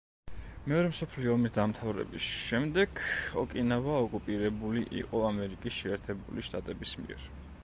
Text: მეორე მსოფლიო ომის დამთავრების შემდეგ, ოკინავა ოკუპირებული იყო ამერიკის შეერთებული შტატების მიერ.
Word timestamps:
მეორე 0.71 0.91
მსოფლიო 0.93 1.33
ომის 1.33 1.53
დამთავრების 1.57 2.29
შემდეგ, 2.47 3.03
ოკინავა 3.43 4.01
ოკუპირებული 4.07 4.85
იყო 5.03 5.25
ამერიკის 5.31 5.81
შეერთებული 5.85 6.49
შტატების 6.51 7.01
მიერ. 7.05 7.35